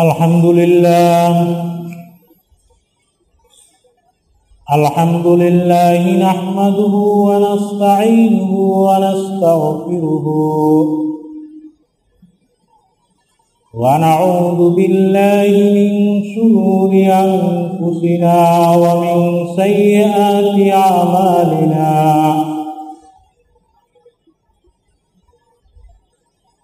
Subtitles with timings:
[0.00, 1.30] الحمد لله
[4.72, 6.94] الحمد لله نحمده
[7.28, 8.52] ونستعينه
[8.86, 10.26] ونستغفره.
[13.74, 15.90] ونعوذ بالله من
[16.32, 16.92] شرور
[17.24, 18.38] أنفسنا
[18.82, 19.18] ومن
[19.56, 22.49] سيئات أعمالنا.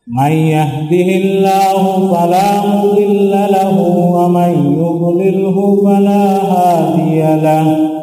[0.06, 3.78] من يهده الله فلا مضل له
[4.12, 7.96] ومن يضلله فلا هادي له.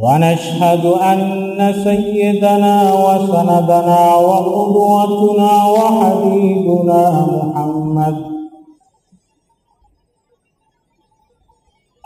[0.00, 8.33] ونشهد أن سيدنا وسندنا وقدوتنا وحبيبنا محمد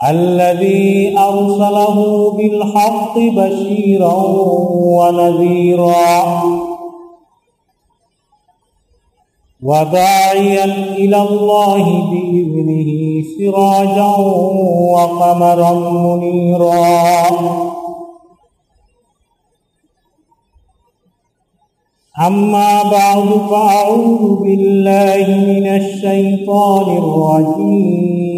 [0.07, 4.23] الذي أرسله بالحق بشيرا
[4.97, 6.43] ونذيرا
[9.63, 14.15] وداعيا إلى الله بإذنه سراجا
[14.95, 16.89] وقمرا منيرا.
[22.27, 28.28] أما بعد فأعوذ بالله من الشيطان الرجيم.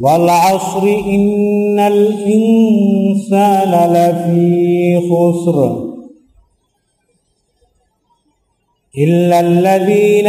[0.00, 5.86] والعصر إن الإنسان لفي خسر
[8.98, 10.26] إلا الذين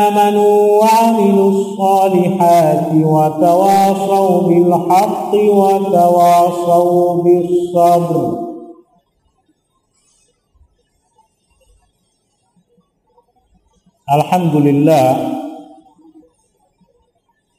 [0.00, 8.38] آمنوا وعملوا الصالحات وتواصوا بالحق وتواصوا بالصبر.
[14.14, 15.39] الحمد لله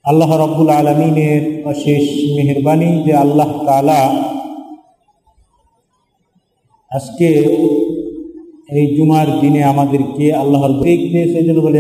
[0.06, 4.02] আল্লাহ রব্বুল আলমিনের অশেষ মেহরবানি যে আল্লাহ তালা
[6.92, 7.28] আজকে
[8.70, 11.80] এই জুমার দিনে আমাদেরকে আল্লাহর দেখবে সেই জন্য বলে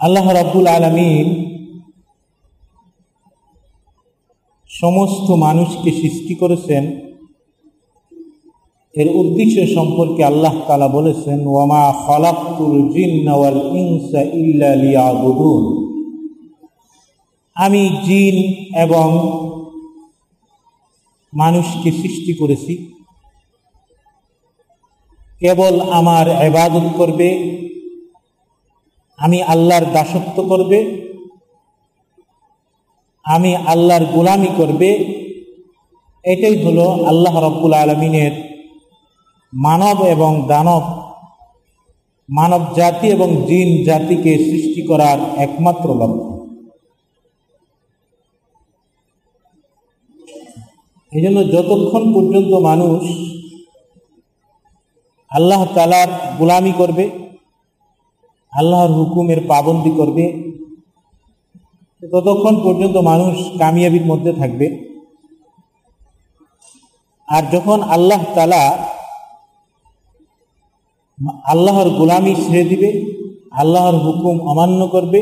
[0.00, 1.26] আল্লাহ রব্বুল আলমিন
[4.70, 6.84] সমস্ত মানুষকে সৃষ্টি করেছেন
[8.94, 14.70] এর উদ্দেশ্য সম্পর্কে আল্লাহ তালা বলেছেন, ওয়ামা খালাকুল জিন্নাওয়াল ইনসা ইল্লা
[17.56, 18.36] আমি জিন
[18.74, 19.08] এবং
[21.32, 22.74] মানুষকে সৃষ্টি করেছি।
[25.40, 27.28] কেবল আমার এবাদত করবে,
[29.18, 30.78] আমি আল্লাহর দাসত্ব করবে,
[33.24, 34.90] আমি আল্লাহর গোলামি করবে,
[36.24, 38.47] এটাই হলো আল্লাহ রব্বুল আলমিনের
[39.52, 40.84] মানব এবং দানব,
[42.28, 46.38] মানব জাতি এবং জিন জাতিকে সৃষ্টি করার একমাত্র লক্ষ্য।
[51.12, 53.02] এই জন্য যতক্ষণ পর্যন্ত মানুষ
[55.30, 57.04] আল্লাহ তালার গোলামি করবে,
[58.52, 60.24] আল্লাহর হুকুমের পাবন্দি করবে,
[62.02, 64.66] ততক্ষণ পর্যন্ত মানুষ কামিয়াবির মধ্যে থাকবে।
[67.28, 68.62] আর যখন আল্লাহ তালা
[71.44, 72.90] আল্লাহর গোলামি ছেড়ে দিবে,
[73.52, 75.20] আল্লাহর হুকুম অমান্য করবে,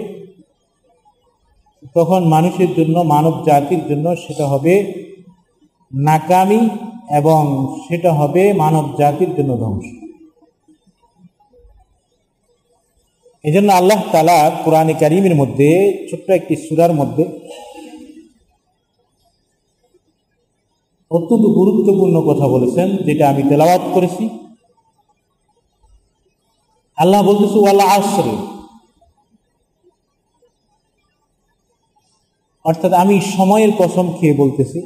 [1.95, 5.03] তখন মানুষের জন্য, মানব জাতির জন্য সেটা হবে
[5.93, 6.69] নাকামি
[7.11, 9.87] এবং সেটা হবে মানব জাতির জন্য ধ্বংস।
[13.45, 15.69] এই জন্য আল্লাহ তালা কোরআনে কারিমের মধ্যে,
[16.11, 17.25] ছোট্ট একটি সুরার মধ্যে
[21.11, 24.29] অত্যন্ত গুরুত্বপূর্ণ কথা বলেছেন, যেটা আমি তেলাওয়াত করেছি।
[26.99, 28.37] আল্লাহ বলতেছে ওয়াল্লা আশ্রে
[32.65, 34.81] অর্থাৎ আমি সময়ের কসম খেয়ে বলতেছি,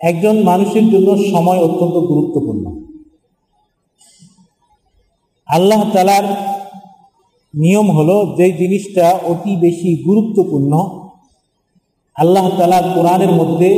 [0.00, 2.64] একজন মানুষের জন্য সময় অত্যন্ত গুরুত্বপূর্ণ।
[5.48, 6.26] আল্লাহ তালার
[7.54, 10.72] নিয়ম হলো, যে জিনিসটা অতি বেশি গুরুত্বপূর্ণ,
[12.16, 13.70] আল্লাহ তালা কোরআনের মধ্যে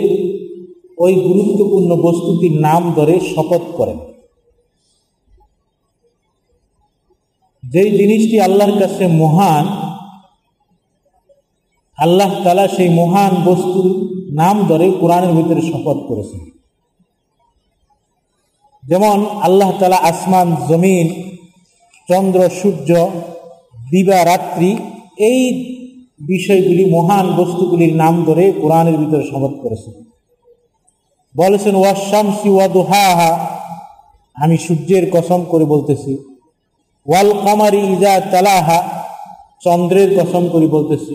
[0.99, 3.99] ওই গুরুত্বপূর্ণ বস্তুটির নাম ধরে শপথ করেন।
[7.75, 9.65] যেই জিনিসটি আল্লাহর কাছে মহান,
[11.99, 13.87] আল্লাহ তালা সেই মহান বস্তুর
[14.41, 16.43] নাম ধরে কোরআনের ভিতরে শপথ করেছেন।
[18.83, 21.07] যেমন আল্লাহ তালা আসমান, জমিন,
[22.09, 22.91] চন্দ্র, সূর্য,
[23.91, 24.71] দিবা, রাত্রি,
[25.31, 25.41] এই
[26.21, 29.95] বিষয়গুলি মহান বস্তুগুলির নাম ধরে কোরআনের ভিতরে শপথ করেছেন।
[31.35, 33.33] বলেছেন ওয়াশামসি ওয়াদুহাহা,
[34.37, 36.13] আমি সূর্যের কসম করে বলতেছি
[37.07, 38.79] ওয়াল কামারি ইজা তালাহা,
[39.61, 41.15] চন্দ্রের কসম করে বলতেছি।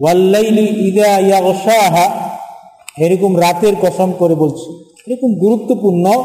[0.00, 2.06] ওয়াল্লাইলি ইদা ইয়াগশাহা,
[2.98, 4.70] এরকম রাতের কসম করে বলছি।
[5.06, 6.24] এরকম গুরুত্বপূর্ণ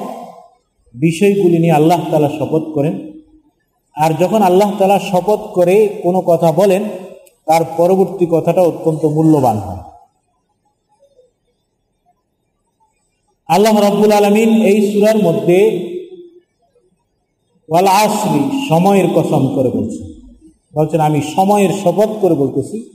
[0.94, 2.94] বিষয়গুলি নিয়ে আল্লাহ তালা শপথ করেন।
[3.98, 6.84] আর যখন আল্লাহ তালা শপথ করে কোনো কথা বলেন,
[7.46, 9.84] তার পরবর্তী কথাটা অত্যন্ত মূল্যবান হয়।
[13.48, 15.58] আল্লাহ রব্বুল আলমিন এই সুরার মধ্যে
[17.70, 20.14] ওয়াল আসরি, সময়ের কসম করে বলছেন
[20.76, 22.90] বলছেন, আমি সময়ের শপথ করে বলতেছি।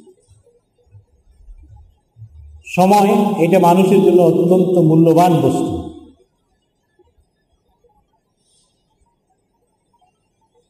[2.67, 3.11] সময়,
[3.44, 5.88] এটা মানুষের জন্য অত্যন্ত মূল্যবান বস্তু।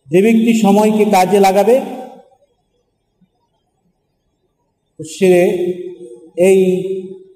[0.06, 1.80] যে ব্যক্তি সময়কে কাজে লাগাবে,
[5.18, 5.32] সে
[6.36, 6.58] এই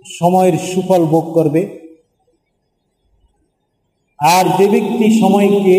[0.06, 1.82] সময়ের সুফল ভোগ করবে।
[4.18, 5.78] আর যে ব্যক্তি সময়কে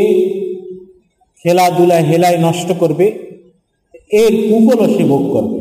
[1.44, 3.06] খেলাধুলায় হেলায় নষ্ট করবে,
[4.12, 5.60] এর কুফলও সে ভোগ করবে।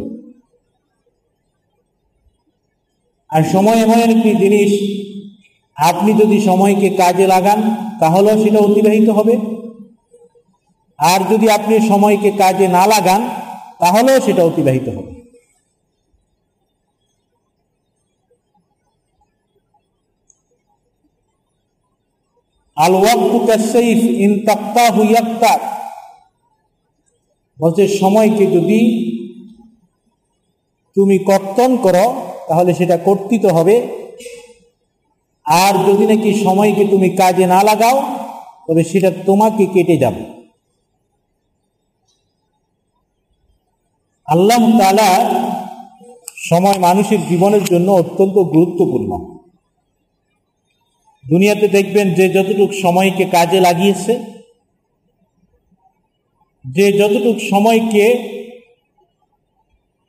[3.31, 4.71] আর সময় এমন একটি জিনিস,
[5.77, 9.37] আপনি যদি সময়কে কাজে লাগান, তাহলেও সেটা অতিবাহিত হবে।
[10.99, 13.29] আর যদি আপনি সময়কে কাজে না লাগান,
[13.79, 15.12] তাহলেও সেটা অতিবাহিত হবে।
[24.07, 24.47] ইন
[27.61, 28.81] বলছে, সময়কে যদি
[30.95, 32.15] তুমি কর্তন করো,
[32.49, 33.87] তাহলে সেটা কর্তিত হবে।
[35.47, 38.03] আর যদি নাকি সময়কে তুমি কাজে না লাগাও,
[38.69, 40.25] তবে সেটা তোমাকে কেটে যাবে।
[44.27, 45.31] আল্লাহ তালা
[46.37, 49.32] সময় মানুষের জীবনের জন্য অত্যন্ত গুরুত্বপূর্ণ।
[51.33, 54.15] দুনিয়াতে দেখবেন যে যতটুকু সময়কে কাজে লাগিয়েছে,
[56.65, 58.05] যে যতটুক সময়কে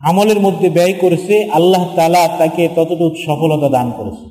[0.02, 4.26] আমলের মধ্যে ব্যয় করেছে, আল্লাহ তালা তাকে ততটুক সফলতা দান করেছে।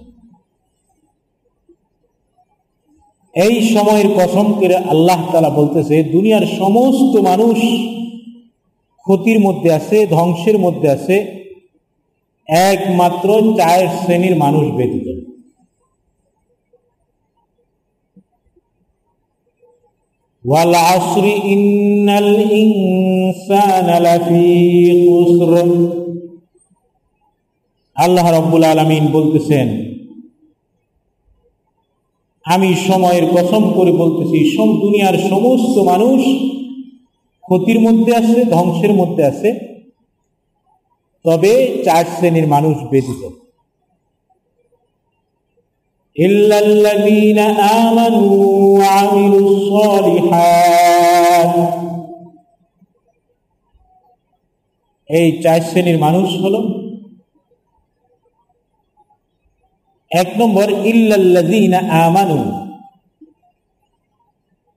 [3.36, 7.58] এই সময়ের কসম করে আল্লাহ তালা বলতেছে, দুনিয়ার সমস্ত মানুষ
[9.04, 11.16] ক্ষতির মধ্যে আছে, ধ্বংসের মধ্যে আছে,
[12.70, 13.28] একমাত্র
[13.58, 15.31] চার শ্রেণির মানুষ ব্যতীত।
[20.45, 24.49] والعصر إن الإنسان لفي
[25.03, 25.53] خسر
[27.97, 29.67] আল্লাহ রব্বুল আলমিন বলতেছেন
[32.45, 36.19] আমি সময়ের কসম করে বলতেছি সব দুনিয়ার সমস্ত মানুষ
[37.45, 39.49] ক্ষতির মধ্যে আছে ধ্বংসের মধ্যে আছে
[41.25, 41.51] তবে
[41.85, 43.21] চার শ্রেণীর মানুষ ব্যতীত
[46.15, 47.39] إلا الذين
[47.79, 51.55] آمنوا وعملوا الصالحات
[55.09, 56.55] এই চার শ্রেণীর মানুষ হল
[60.11, 62.39] এক নম্বর ইল্লাল্লাযীনা আমানু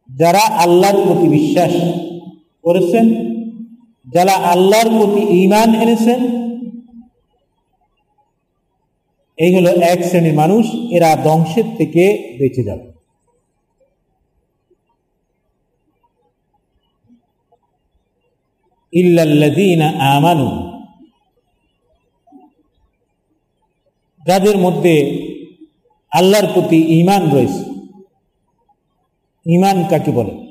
[0.09, 1.73] যারা আল্লাহর প্রতি বিশ্বাস
[2.65, 3.07] করেছেন
[4.07, 6.21] যারা আল্লাহর প্রতি ঈমান এনেছেন
[9.38, 12.96] এই হলো এক শ্রেণির মানুষ, এরা ধ্বংসের থেকে বেঁচে যাবে।
[20.00, 20.76] আমানু।
[24.26, 25.26] যাদের মধ্যে
[26.12, 27.66] আল্লাহর প্রতি ইমান রয়েছে
[29.46, 30.46] ইমান কাকে বলে?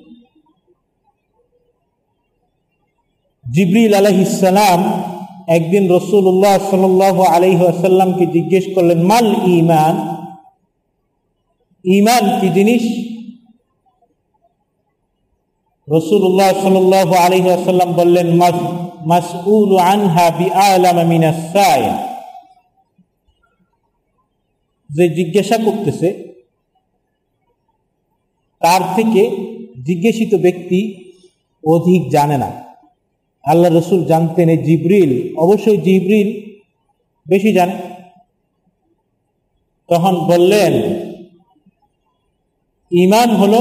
[3.53, 5.14] জিবরিল আলহিসাম
[5.49, 10.17] একদিন রসুল্লাহ সাল আলহি আসাল্লামকে জিজ্ঞেস করলেন, মাল ইমান
[11.85, 12.83] ইমান কি জিনিস?
[17.27, 18.39] আলহি আসাল্লাম বললেন
[19.79, 20.47] আনহা বি
[24.91, 26.09] যে জিজ্ঞাসা করতেছে,
[28.61, 29.37] তার থেকে
[29.85, 31.05] জিজ্ঞাসিত ব্যক্তি
[31.67, 32.64] অধিক জানে না।
[33.45, 36.55] আল্লাহ রসুল জানতেন এই জিব্রিল। অবশ্যই জিব্রিল
[37.29, 37.73] বেশি জানে।
[39.89, 40.73] তখন বললেন
[42.91, 43.61] ইমান হলো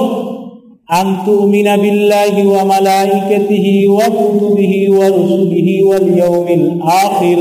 [0.88, 7.40] আন্তু মিনা বিল্লাহি ওয়া মালাইকাতিহি ওয়া কুতুবিহি ওয়া রুসুলিহি ওয়াল ইয়াউমিল আখির।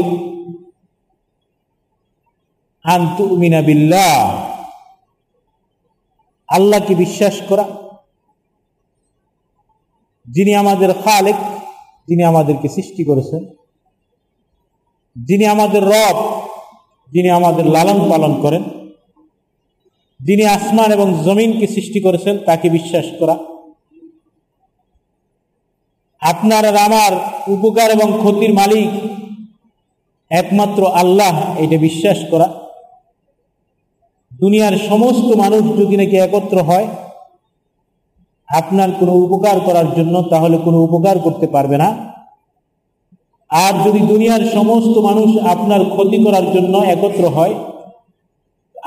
[2.84, 4.46] আন্তু মিনা বিল্লাহ।
[6.48, 7.64] আল্লাহকে বিশ্বাস করা।
[10.28, 11.34] যিনি আমাদের খালেক
[12.08, 13.44] যিনি আমাদেরকে সৃষ্টি করেছেন,
[15.16, 16.16] যিনি আমাদের রব,
[17.12, 18.62] যিনি আমাদের লালন পালন করেন,
[20.20, 23.36] যিনি আসমান এবং জমিনকে সৃষ্টি করেছেন, তাকে বিশ্বাস করা।
[26.22, 27.12] আপনার আর আমার
[27.48, 28.90] উপকার এবং ক্ষতির মালিক
[30.30, 32.48] একমাত্র আল্লাহ, এটা বিশ্বাস করা।
[34.40, 36.86] দুনিয়ার সমস্ত মানুষ যদি নাকি একত্র হয়
[38.52, 41.88] আপনার কোনো উপকার করার জন্য তাহলে কোনো উপকার করতে পারবে না।
[43.50, 47.54] আর যদি দুনিয়ার সমস্ত মানুষ আপনার ক্ষতি করার জন্য একত্র হয়,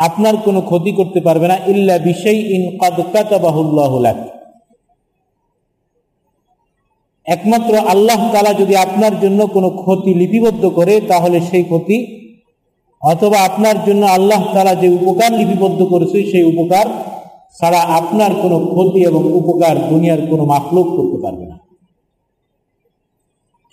[0.08, 3.94] আপনার কোনো ক্ষতি করতে পারবে না। ইল্লা বিষয় ইন কাদকাতাবাহুল্লাহ
[7.28, 11.98] একমাত্র আল্লাহ তালা যদি আপনার জন্য কোনো ক্ষতি লিপিবদ্ধ করে, তাহলে সেই ক্ষতি,
[13.02, 16.88] অথবা আপনার জন্য আল্লাহ তালা যে উপকার লিপিবদ্ধ করেছে, সেই উপকার
[17.62, 21.58] ছাড়া আপনার কোনো ক্ষতি এবং উপকার দুনিয়ার কোনো মাফলুক করতে পারবে না।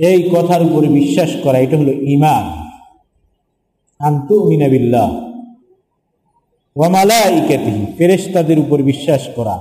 [0.01, 2.45] এই কথার উপরে বিশ্বাস করা, এটা হলো ইমান
[4.01, 4.35] আন্তু
[6.77, 7.23] ওয়ামালা
[7.99, 9.57] ফেরেস্তাদের উপর বিশ্বাস করা।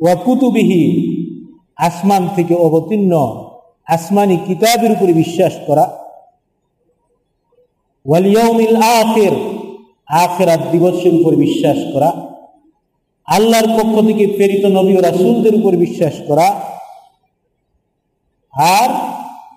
[0.00, 0.82] ওয়াকুতুবিহি
[1.76, 3.12] আসমান থেকে অবতীর্ণ,
[3.86, 5.84] আসমানি কিতাবের উপরে বিশ্বাস করা।
[8.06, 9.51] ওয়ালিয়মিল আখের
[10.08, 12.10] আখেরাত দিবসের উপর বিশ্বাস করা,
[13.28, 16.48] আল্লাহর পক্ষ থেকে প্রেরিত নবী রাসুলদের উপর বিশ্বাস করা,
[18.76, 18.90] আর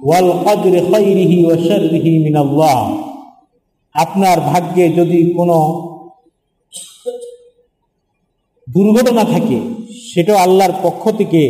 [0.07, 2.79] ওয়াল কদরে খৈরিহি ও শররিহি মিনাল্লাহ।
[3.95, 5.57] আপনার ভাগ্যে যদি কোনো
[8.67, 9.57] দুর্ঘটনা থাকে,
[10.11, 11.43] সেটা আল্লাহর পক্ষ থেকে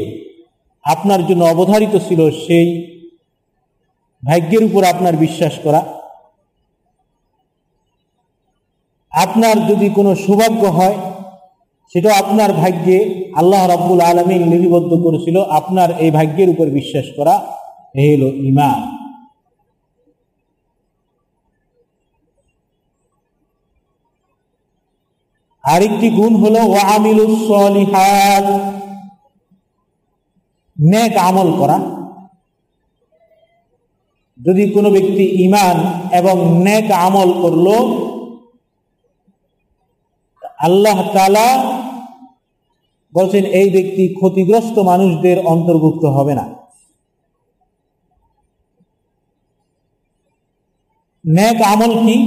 [0.86, 2.68] আপনার জন্য অবধারিত ছিল, সেই
[4.24, 5.82] ভাগ্যের উপর আপনার বিশ্বাস করা।
[9.16, 10.98] আপনার যদি কোনো সৌভাগ্য হয়
[11.96, 12.98] সেটা আপনার ভাগ্যে
[13.36, 17.36] আল্লাহ রাব্বুল আলমিন লিপিবদ্ধ করেছিল। আপনার এই ভাগ্যের উপর বিশ্বাস করা
[17.96, 18.80] হল ইমান
[25.64, 28.48] আরেকটি গুণ হলো ওয়ামিলুসলিহাত
[30.78, 31.78] নেক আমল করা।
[34.40, 35.78] যদি কোনো ব্যক্তি ইমান
[36.12, 37.68] এবং নেক আমল করল
[40.60, 41.48] আল্লাহ তালা
[43.14, 46.46] বলছেন, এই ব্যক্তি ক্ষতিগ্রস্ত মানুষদের অন্তর্ভুক্ত হবে না।
[51.26, 52.18] নেক আমল কি?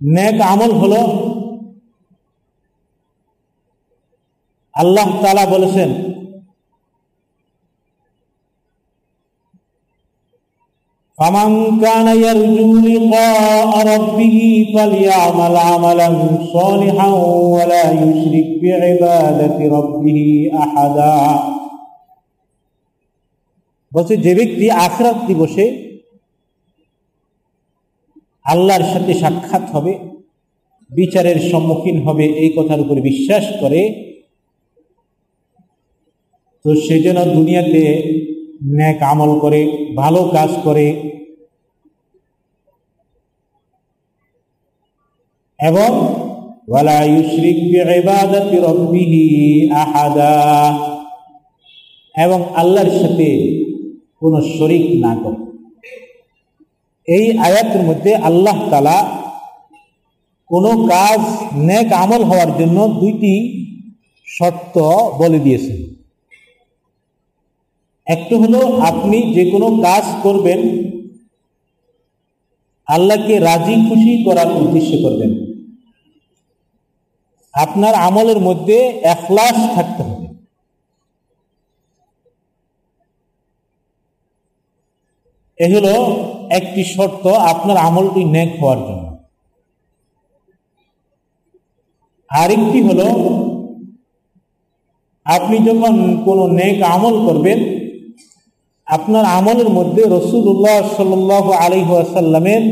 [0.00, 1.02] নেক আমল হলো,
[4.74, 5.90] আল্লাহ তালা বলেছেন
[11.19, 14.37] فمن كان يرجو لقاء ربه
[14.75, 16.09] فليعمل عملا
[16.53, 17.09] صالحا
[17.55, 20.19] ولا يشرك بعبادة ربه
[20.55, 21.19] أحدا
[23.91, 25.65] বলছে যে ব্যক্তি আখরাত দিবসে
[28.45, 29.93] আল্লাহর সাথে সাক্ষাৎ হবে
[30.89, 33.81] বিচারের সম্মুখীন হবে এই কথার উপরে বিশ্বাস করে
[36.65, 37.83] তো সে যেন দুনিয়াতে
[38.66, 41.10] ন্যাক আমল করে, ভালো কাজ করে।
[45.60, 46.14] এবং
[52.16, 53.54] এবং আল্লাহর সাথে
[54.20, 55.44] কোনো শরিক না করে।
[57.08, 59.20] এই আয়াতের মধ্যে আল্লাহ তালা
[60.46, 61.20] কোনো কাজ
[61.54, 63.64] নেক আমল হওয়ার জন্য দুইটি
[64.26, 64.78] শর্ত
[65.18, 65.93] বলে দিয়েছেন।
[68.06, 70.60] একটা হলো আপনি যে কোনো কাজ করবেন,
[72.86, 75.32] আল্লাহকে রাজি খুশি করার উদ্দেশ্যে করবেন।
[77.54, 80.26] আপনার আমলের মধ্যে এখলাস থাকতে হবে।
[85.58, 85.94] এ হলো
[86.50, 89.16] একটি শর্ত আপনার আমলটি ন্যাক হওয়ার জন্য।
[92.28, 93.08] আরেকটি হলো,
[95.24, 97.83] আপনি যখন কোনো নেক আমল করবেন
[98.86, 101.12] আপনার আমলের মধ্যে রসুল্লাহ সাল
[101.66, 102.64] আলী আসাল্লামের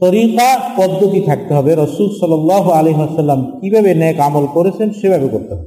[0.00, 2.32] তরিকা, পদ্ধতি থাকতে হবে। রসুল সাল
[2.80, 5.66] আলী আসাল্লাম কীভাবে ন্যাক আমল করেছেন সেভাবে করতে হবে।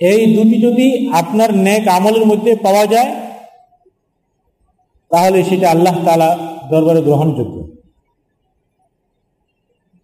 [0.00, 3.10] এই দুটি যদি আপনার ন্যাক আমলের মধ্যে পাওয়া যায়,
[5.10, 6.30] তাহলে সেটা আল্লাহ তালা
[6.70, 7.56] দরবারে গ্রহণযোগ্য।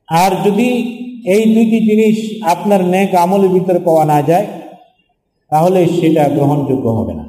[0.09, 0.69] আর যদি
[1.26, 4.47] এই দুইটি জিনিস আপনার ন্যাক আমলের ভিতরে পাওয়া না যায়
[5.52, 7.25] তাহলে সেটা গ্রহণযোগ্য হবে না।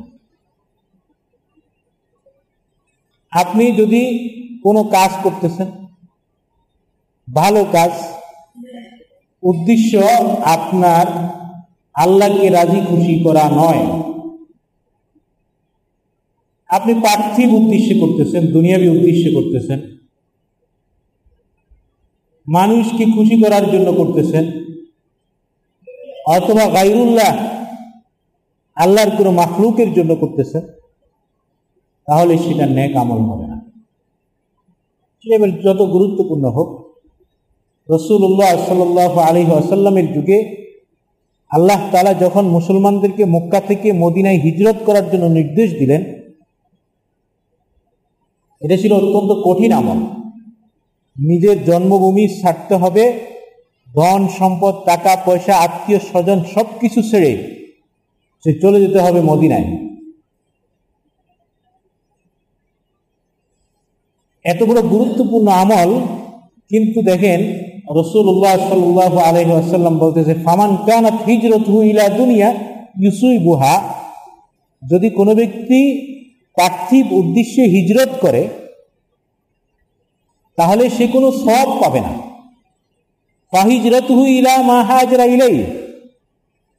[3.31, 4.29] আপনি যদি
[4.63, 5.67] কোনো কাজ করতেছেন,
[7.33, 7.91] ভালো কাজ,
[9.43, 9.97] উদ্দেশ্য
[10.43, 11.05] আপনার
[11.93, 13.83] আল্লাহকে রাজি খুশি করা নয়।
[16.69, 19.79] আপনি পার্থিব উদ্দেশ্যে করতেছেন, দুনিয়াবি উদ্দেশ্যে করতেছেন।
[22.47, 24.45] মানুষকে খুশি করার জন্য করতেছেন।
[26.27, 27.52] অথবা গাইরুল্লাহ
[28.77, 30.59] আল্লাহর কোনো মাখলুকের জন্য করতেছে,
[32.07, 33.57] তাহলে সেটা ন্যাক আমল হবে না।
[35.19, 36.69] সেটা যত গুরুত্বপূর্ণ হোক
[37.89, 40.37] রসুল্লাহ সাল্লাহ আলী আসাল্লামের যুগে
[41.51, 46.01] আল্লাহ তালা যখন মুসলমানদেরকে মক্কা থেকে মদিনায় হিজরত করার জন্য নির্দেশ দিলেন,
[48.61, 49.99] এটা ছিল অত্যন্ত কঠিন আমল।
[51.15, 53.03] নিজের জন্মভূমি ছাড়তে হবে,
[53.89, 57.31] ধন, সম্পদ, টাকা, পয়সা আত্মীয় স্বজন সব কিছু ছেড়ে
[58.43, 59.67] সে চলে যেতে হবে মদিনায়।
[64.45, 65.89] এত বড় গুরুত্বপূর্ণ আমল,
[66.71, 67.39] কিন্তু দেখেন
[67.99, 72.49] রসুল্লাহ সাল্লাহ আলহাসাল্লাম বলতেছে, ফামান কানাত হিজরত ইলা দুনিয়া
[73.03, 73.75] ইউসুই বুহা
[74.83, 75.79] যদি কোনো ব্যক্তি
[76.57, 78.43] পার্থিব উদ্দেশ্যে হিজরত করে,
[80.57, 82.13] তাহলে সে কোনো সব পাবে না।
[83.53, 85.57] ফাহিজরত ইলা মাহাজরা ইলাই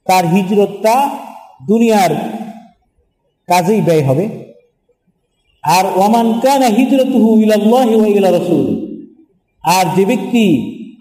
[0.07, 0.95] তার হিজরতটা
[1.61, 2.11] দুনিয়ার
[3.47, 4.29] কাজেই ব্যয় হবে।
[5.63, 8.85] আর ওমান কানা হিজরত হু ইলাল্লাহ ইলা রসুল।
[9.63, 10.45] আর যে ব্যক্তি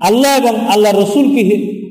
[0.00, 1.42] আল্লাহ এবং আল্লাহ রসুলকে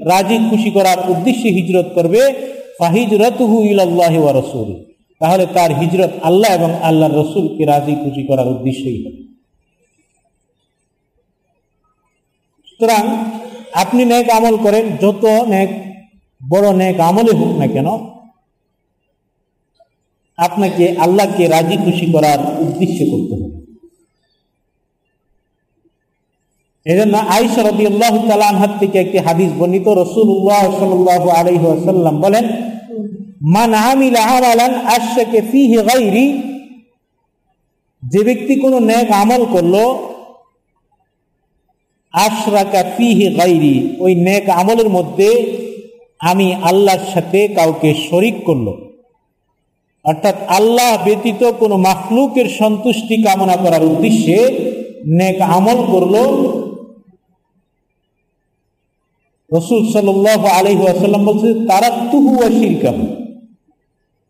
[0.06, 4.84] রাজি খুশি করার উদ্দেশ্যে হিজরত করবে ফাহিজরত হু ইলাল্লাহ ওয়া রসুল।
[5.20, 9.24] তাহলে তার হিজরত আল্লাহ এবং আল্লাহ রসুলকে রাজি খুশি করার উদ্দেশ্যেই হবে।
[12.68, 13.04] সুতরাং
[13.74, 15.70] আপনি নেক আমল করেন, যত নেক
[16.50, 18.13] বড় নেক আমলে হোক না কেন
[20.48, 23.50] আপনাকে আল্লাহকে রাজি খুশি করার উদ্দেশ্যে করতে হবে।
[26.86, 31.60] এই জন্য আইসা রবি আল্লাহ তালানহাত থেকে একটি হাদিস বর্ণিত রসুল্লাহ সাল্লাহ আলহি
[32.26, 32.46] বলেন,
[33.56, 36.26] মান আমিল আমালান আশাকে ফিহে গাইরি
[38.04, 39.76] যে ব্যক্তি কোনো নেক আমল করল,
[42.14, 45.30] আশরাকা ফিহে গাইরি ওই নেক আমলের মধ্যে
[46.22, 48.68] আমি আল্লাহর সাথে কাউকে শরিক করল।
[50.06, 54.38] অর্থাৎ আল্লাহ ব্যতীত কোনো মাখলুকের সন্তুষ্টি কামনা করার উদ্দেশ্যে
[55.08, 56.16] নেক আমল করল
[59.52, 60.08] রসুল সাল
[60.60, 62.98] আলহি আসাল্লাম বলছে তারা তুহু শিরকাম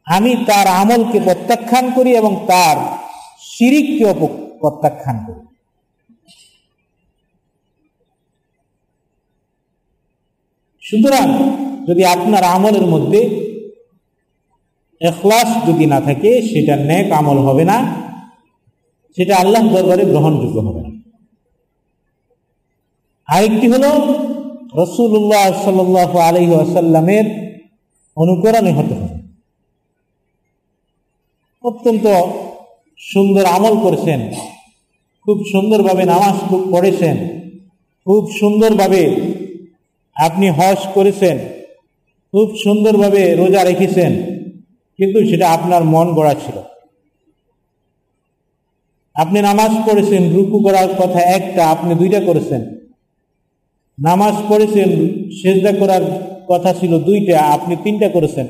[0.07, 2.77] আমি তার আমলকে প্রত্যাখ্যান করি এবং তার
[3.41, 4.03] শিরিককে
[4.59, 5.41] প্রত্যাখ্যান করি।
[10.83, 11.27] সুতরাং
[11.88, 13.21] যদি আপনার আমলের মধ্যে
[15.09, 17.77] এখলাস যদি না থাকে, সেটা ন্যাক আমল হবে না।
[19.17, 20.91] সেটা আল্লাহ দরবারে গ্রহণযোগ্য হবে না।
[23.27, 23.85] আরেকটি হল
[24.81, 25.79] রসুল্লাহ সাল
[26.29, 27.25] আলহি আসাল্লামের
[28.17, 29.17] অনুকরণে হতে হবে
[31.63, 32.05] অত্যন্ত
[32.99, 34.19] সুন্দর আমল করেছেন,
[35.27, 37.15] খুব সুন্দরভাবে নামাজ খুব পড়েছেন,
[38.07, 39.03] খুব সুন্দরভাবে
[40.15, 41.37] আপনি হজ করেছেন,
[42.33, 44.11] খুব সুন্দরভাবে রোজা রেখেছেন।
[44.97, 46.58] কিন্তু সেটা আপনার মন গড়া ছিল।
[49.15, 52.62] আপনি নামাজ পড়েছেন, রুকু করার কথা একটা, আপনি দুইটা করেছেন।
[53.99, 54.89] নামাজ পড়েছেন,
[55.41, 56.01] সেজদা করার
[56.47, 58.47] কথা ছিল দুইটা, আপনি তিনটা করেছেন।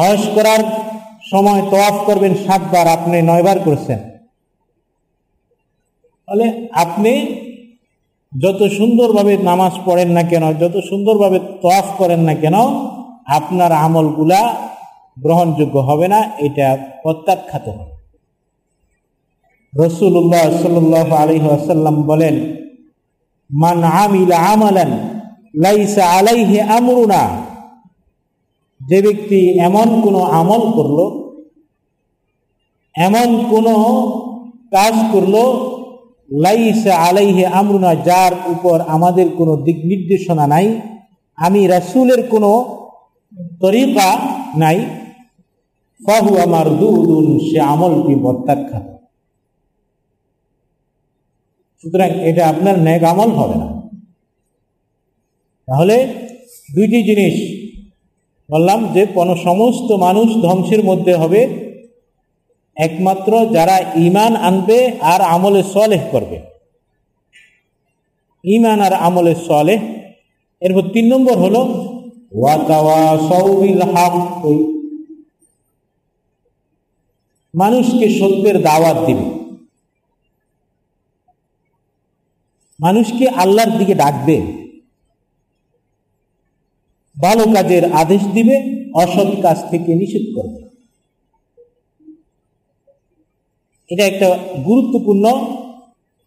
[0.00, 0.58] হজ করার
[1.30, 3.98] সময় তোয়াফ করবেন সাতবার, আপনি নয়বার করেছেন।
[6.26, 7.12] ফলে আপনি
[8.42, 12.54] যত সুন্দরভাবে নামাজ পড়েন না কেন, যত সুন্দরভাবে তোয়াফ করেন না কেন
[13.26, 14.40] আপনার আমলগুলা
[15.22, 16.68] গ্রহণযোগ্য হবে না, এটা
[17.02, 17.94] প্রত্যাখ্যাত হবে।
[19.72, 22.36] রসুল্লাহ সাল্লাহ আলী আসাল্লাম বলেন,
[23.50, 24.90] মান আমিল আমালান
[25.54, 27.22] লাইসা আলাইহে আমরুনা।
[28.80, 30.98] যে ব্যক্তি এমন কোনো আমল করল,
[32.94, 33.74] এমন কোনো
[34.70, 35.36] কাজ করল,
[36.30, 40.80] লাইসা আলাইহে আমরুনা, যার উপর আমাদের কোনো দিক নির্দেশনা নাই,
[41.36, 42.50] আমি রাসুলের কোনো
[43.60, 44.18] তরিকা
[44.58, 44.86] নাই।
[46.06, 48.82] ফাহু আমার দুদুন সে আমলটি প্রত্যাখ্যাত।
[51.82, 53.90] সুতরাং এটা আপনার ন্যাক আমল হবে না।
[55.66, 56.14] তাহলে
[56.74, 57.66] দুইটি জিনিস
[58.50, 61.66] বললাম যে, কোন সমস্ত মানুষ ধ্বংসের মধ্যে হবে,
[62.76, 66.40] একমাত্র যারা ইমান আনবে আর আমলে সলেহ করবে।
[68.44, 69.80] ইমান আর আমলে সলেহ,
[70.60, 71.92] এরপর তিন নম্বর হলো
[77.54, 79.24] মানুষকে সত্যের দাওয়াত দিবে।
[82.80, 84.42] মানুষকে আল্লাহর দিকে ডাকবে।
[87.22, 90.66] ভালো কাজের আদেশ দিবে, অসৎ কাজ থেকে নিষেধ করবে।
[93.88, 95.24] এটা একটা গুরুত্বপূর্ণ।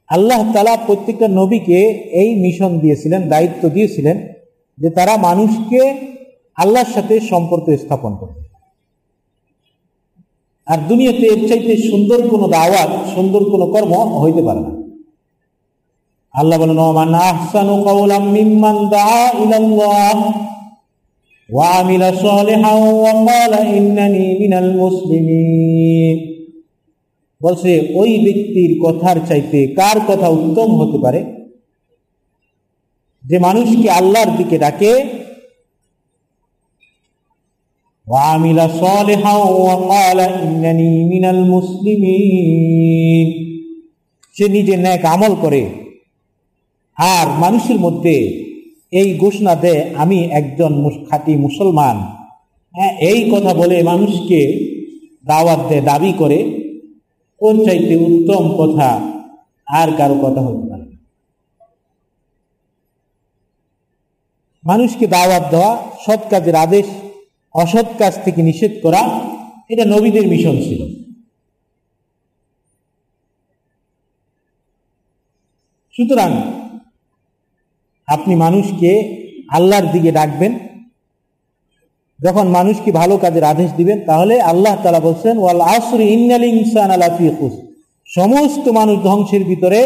[0.07, 1.79] আল্লাহ তালা প্রত্যেকটা নবীকে
[2.11, 4.38] এই মিশন দিয়েছিলেন, দায়িত্ব দিয়েছিলেন।
[4.79, 6.09] যে তারা মানুষকে
[6.55, 8.49] আল্লাহর সাথে সম্পর্ক স্থাপন করবে
[10.67, 14.71] আর দুনিয়াতে এর চাইতে সুন্দর কোনো দাওয়াত, সুন্দর কোনো কর্ম হইতে পারে না।
[16.33, 20.31] আল্লাহ বলেন, ওমান আহসানু কাওলাম মিম্মান দাআ ইলাল্লাহ
[21.53, 26.17] ওয়া আমিলা সালিহান ওয়া ক্বালা ইন্নানি মিনাল মুসলিমিন।
[27.43, 31.38] বলছে, ওই ব্যক্তির কথার চাইতে কার কথা উত্তম হতে পারে?
[33.28, 35.04] যে মানুষকে আল্লাহর দিকে ডাকে
[38.06, 43.44] وعمل صالحا وقال إنني من المسلمين
[44.36, 45.66] সে নিজে ন্যাক আমল করে
[46.96, 48.44] আর মানুষের মধ্যে
[48.92, 51.96] এই ঘোষণা দেয় আমি একজন খাঁটি মুসলমান
[52.74, 54.70] হ্যাঁ এই কথা বলে মানুষকে
[55.24, 56.60] দাওয়াত দেয় দাবি করে
[57.40, 59.00] কোন চাইতে উত্তম কথা
[59.68, 60.77] আর কারো কথা হতে পারে
[64.69, 65.71] মানুষকে দাওয়াত দেওয়া,
[66.05, 66.87] সৎ কাজের আদেশ,
[67.55, 69.01] অসৎ কাজ থেকে নিষেধ করা,
[69.73, 70.81] এটা নবীদের মিশন ছিল।
[75.95, 76.31] সুতরাং
[78.07, 78.91] আপনি মানুষকে
[79.57, 80.53] আল্লাহর দিকে ডাকবেন।
[82.19, 86.91] যখন মানুষকে ভালো কাজের আদেশ দিবেন, তাহলে আল্লাহ তালা বলছেন, ওয়াল আসরি ইন্নাল ইনসান
[88.09, 89.79] সমস্ত মানুষ ধ্বংসের ভিতরে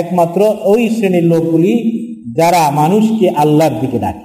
[0.00, 0.40] একমাত্র
[0.72, 1.72] ওই শ্রেণির লোকগুলি
[2.24, 4.24] যারা মানুষকে আল্লাহর দিকে ডাকে।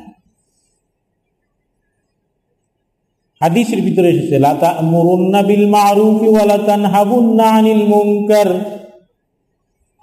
[3.42, 8.50] হাদিসের ভিতরে এসেছে লাতা মুরুন্না বিল মারুফি ওয়ালা তানহাবুন্না আনিল মুনকার।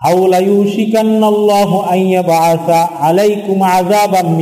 [0.00, 1.76] আও লা ইউশিকান্নাল্লাহু
[3.00, 4.40] আলাইকুম আযাবাম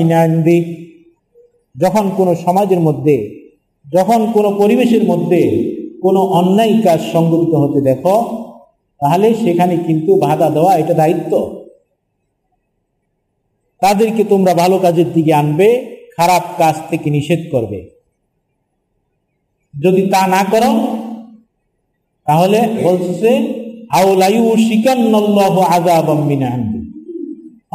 [1.80, 3.46] যখন কোনো সমাজের মধ্যে,
[3.92, 5.42] যখন কোনো পরিবেশের মধ্যে
[6.02, 8.46] কোনো অন্যায় কাজ সংগঠিত হতে দেখো,
[9.00, 11.63] তাহলে সেখানে কিন্তু বাধা দেওয়া এটা দায়িত্ব।
[13.84, 15.68] তাদেরকে তোমরা ভালো কাজের দিকে আনবে,
[16.16, 17.78] খারাপ কাজ থেকে নিষেধ করবে।
[19.74, 20.72] যদি তা না করো,
[22.26, 23.30] তাহলে বলছে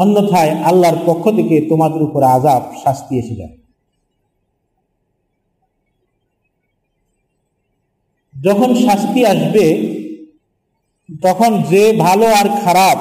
[0.03, 3.57] অন্যথায় আল্লাহর পক্ষ থেকে তোমাদের উপর আজাব শাস্তি এসে যাবে।
[8.35, 9.65] যখন শাস্তি আসবে,
[11.21, 12.99] তখন যে ভালো আর খারাপ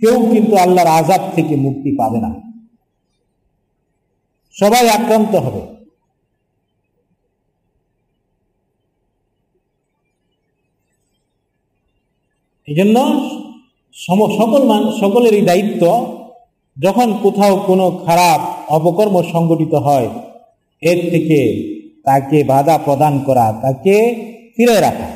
[0.00, 2.30] কেউ কিন্তু আল্লাহর আজাব থেকে মুক্তি পাবে না।
[4.56, 5.62] সবাই আক্রান্ত হবে।
[12.68, 12.96] এই জন্য
[14.38, 15.82] সকল মান, সকলেরই দায়িত্ব
[16.76, 18.40] যখন কোথাও কোনো খারাপ
[18.76, 20.08] অপকর্ম সংগঠিত হয়,
[20.82, 21.40] এর থেকে
[22.06, 23.96] তাকে বাধা প্রদান করা, তাকে
[24.54, 25.10] ফিরে রাখা।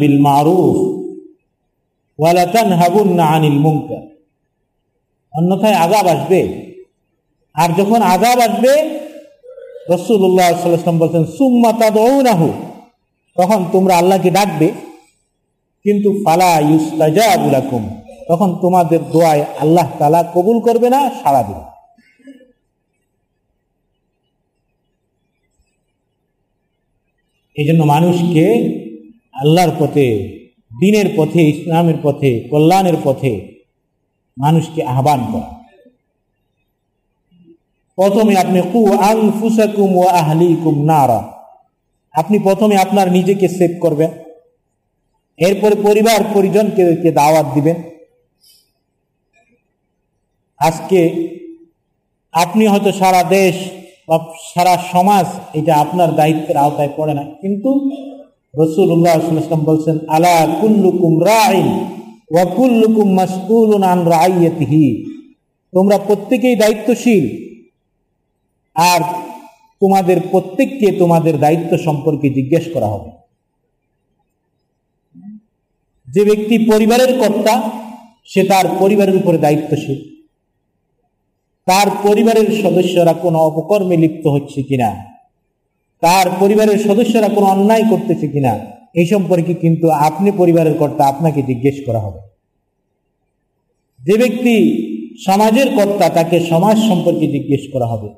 [0.00, 0.78] বিল মারুফ
[3.34, 4.04] আনিল মুনকার।
[5.34, 6.40] অন্যথায় আজাব আসবে।
[7.54, 8.72] আর যখন আজাব আসবে
[9.90, 12.48] রসুল্লাহ সাল্লাম বলছেন, সুম্মা তাদৌনাহু
[13.36, 14.68] তখন তোমরা আল্লাহকে ডাকবে।
[15.84, 17.82] কিন্তু ফালা ইউস্তাজাবুলাকুম
[18.28, 21.64] তখন তোমাদের দোয়ায় আল্লাহ তালা কবুল করবে না, সাড়া দেবে
[27.56, 28.46] এই জন্য মানুষকে
[29.40, 30.06] আল্লাহর পথে,
[30.80, 33.54] দিনের পথে, ইসলামের পথে, কল্যাণের পথে
[34.38, 35.60] মানুষকে আহ্বান করা।
[37.94, 41.32] প্রথমে আপনি কু আং ফুসাকুম ও আহলিকুম নারা।
[42.12, 44.10] আপনি প্রথমে আপনার নিজেকে সেভ করবেন।
[45.36, 47.82] এরপরে পরিবার পরিজনকে দাওয়াত দিবেন।
[50.58, 51.00] আজকে
[52.32, 53.54] আপনি হয়তো সারা দেশ
[54.08, 54.18] বা
[54.54, 57.90] সারা সমাজ এটা আপনার দায়িত্বের আওতায় পড়ে না। কিন্তু
[58.54, 61.84] রসুল্লাহাম বলছেন আলা কুল্লুকুম রাইন
[62.30, 64.04] ওয়াকুল্লুকুম মাসকুলুন আন
[65.72, 67.54] তোমরা প্রত্যেকেই দায়িত্বশীল।
[68.74, 69.00] আর
[69.80, 73.10] তোমাদের প্রত্যেককে তোমাদের দায়িত্ব সম্পর্কে জিজ্ঞেস করা হবে।
[76.08, 77.70] যে ব্যক্তি পরিবারের কর্তা,
[78.24, 80.24] সে তার পরিবারের উপরে দায়িত্বশীল।
[81.66, 85.09] তার পরিবারের সদস্যরা কোনো অপকর্মে লিপ্ত হচ্ছে কিনা?
[86.00, 88.58] তার পরিবারের সদস্যরা কোনো অন্যায় করতেছে কিনা,
[88.94, 92.20] এই সম্পর্কে কিন্তু আপনি পরিবারের কর্তা আপনাকে জিজ্ঞেস করা হবে।
[94.04, 94.54] যে ব্যক্তি
[95.26, 98.08] সমাজের কর্তা, তাকে সমাজ সম্পর্কে জিজ্ঞেস করা হবে।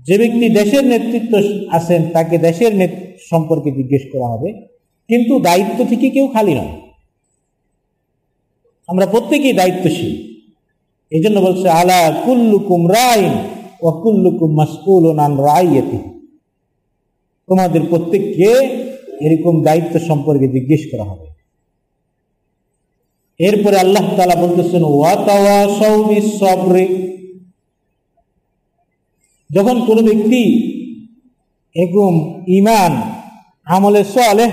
[0.00, 2.98] যে ব্যক্তি দেশের নেতৃত্ব আছেন, তাকে দেশের
[3.30, 4.52] সম্পর্কে জিজ্ঞেস করা হবে।
[5.08, 6.80] কিন্তু দায়িত্ব থেকে কেউ খালি নয়।
[8.88, 10.40] আমরা প্রত্যেকেই দায়িত্বশীল।
[11.10, 13.32] এই জন্য বলছে, আলা কুল্লুকুম রাইন
[13.82, 16.13] ও কুল্লুকুম মাসকুল রাইয়েতি
[17.46, 18.50] তোমাদের প্রত্যেককে
[19.20, 21.34] এরকম দায়িত্ব সম্পর্কে জিজ্ঞেস করা হবে।
[23.38, 24.82] এরপরে আল্লাহ তালা বলতেছেন
[29.54, 30.70] যখন কোনো ব্যক্তি
[31.74, 33.02] এরকম ইমান
[33.66, 34.50] আমলে চলে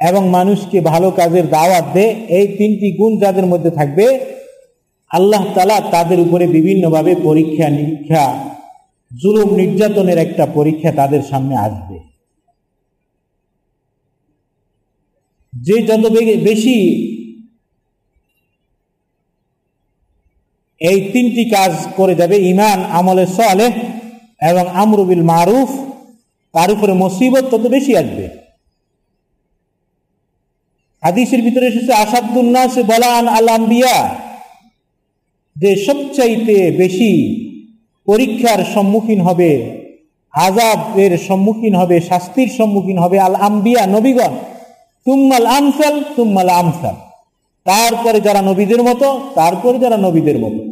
[0.00, 4.20] এবং মানুষকে ভালো কাজের দাওয়াত দে এই তিনটি গুণ যাদের মধ্যে থাকবে,
[5.08, 8.24] আল্লাহ তালা তাদের উপরে বিভিন্নভাবে পরীক্ষা নিরীক্ষা
[9.22, 12.03] জুলুম নির্যাতনের একটা পরীক্ষা তাদের সামনে আসবে।
[15.54, 16.04] যে যত
[16.48, 16.78] বেশি
[20.80, 23.68] এই তিনটি কাজ করে যাবে ইমান আমলে সলে
[24.50, 25.70] এবং আমরুবিল মারুফ,
[26.54, 28.26] তার উপরে মুসিবত তত বেশি আসবে।
[31.02, 33.96] হাদিসের ভিতরে এসেছে আসাদুল্নাস বলান আল আম্বিয়া,
[35.56, 37.12] যে সবচাইতে বেশি
[38.06, 39.50] পরীক্ষার সম্মুখীন হবে
[40.34, 44.34] আজাবের সম্মুখীন হবে, শাস্তির সম্মুখীন হবে আল আম্বিয়া নবীগণ।
[45.06, 46.96] তুম্মাল আমসাল তুম্মাল আমসাল।
[47.64, 50.62] তারপরে যারা নবীদের মতো, তারপরে যারা নবীদের মতো।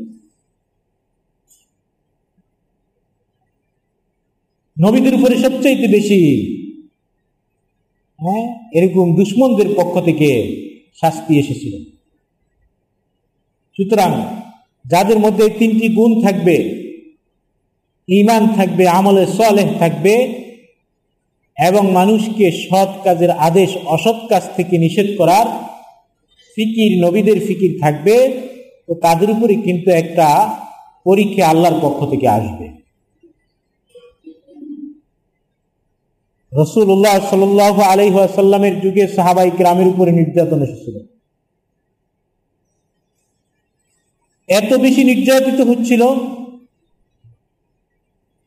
[4.81, 6.21] নবীদের উপরে সবচাইতে বেশি
[8.21, 10.29] হ্যাঁ এরকম দুশ্মনদের পক্ষ থেকে
[11.01, 11.75] শাস্তি এসেছিল।
[13.79, 14.11] সুতরাং
[14.85, 16.57] যাদের মধ্যে তিনটি গুণ থাকবে
[18.09, 20.15] ইমান থাকবে, আমলে সলেহ থাকবে
[21.59, 25.47] এবং মানুষকে সৎ কাজের আদেশ, অসৎ কাজ থেকে নিষেধ করার
[26.57, 28.43] ফিকির, নবীদের ফিকির থাকবে
[28.87, 30.57] তো তাদের উপরে কিন্তু একটা
[31.05, 32.83] পরীক্ষা আল্লাহর পক্ষ থেকে আসবে।
[36.53, 37.43] রসুল্লাহ সাল
[37.83, 40.99] আলহাসাল্লামের যুগে সাহাবাই গ্রামের উপরে নির্যাতন এসেছিল।
[44.49, 46.03] এত বেশি নির্যাতিত হচ্ছিল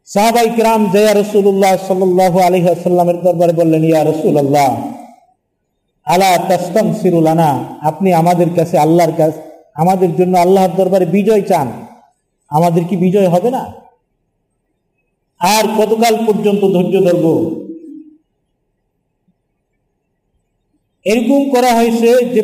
[0.07, 4.71] সাহাবাই কিরাম জয়া রসুল্লাহ সাল্লাহ আলহাসাল্লামের দরবারে বললেন, ইয়া রসুল্লাহ
[6.05, 9.41] আলা তাস্তম সিরুলানা আপনি আমাদের কাছে আল্লাহর কাছে,
[9.75, 11.67] আমাদের জন্য আল্লাহর দরবারে বিজয় চান।
[12.49, 13.73] আমাদের কি বিজয় হবে না?
[15.41, 17.25] আর কতকাল পর্যন্ত ধৈর্য ধরব?
[21.05, 22.41] এরকম করা হয়েছে যে